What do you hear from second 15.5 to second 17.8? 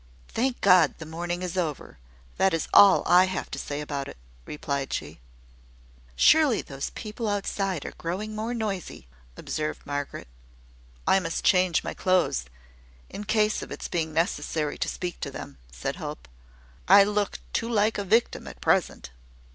said Hope. "I look too